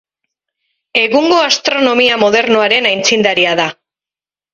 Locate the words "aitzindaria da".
2.93-3.69